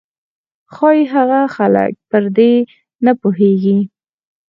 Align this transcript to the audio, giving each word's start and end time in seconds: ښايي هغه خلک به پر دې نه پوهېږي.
ښايي 0.73 1.03
هغه 1.13 1.41
خلک 1.55 1.91
به 1.97 2.05
پر 2.09 2.23
دې 2.37 2.53
نه 3.05 3.11
پوهېږي. 3.21 3.77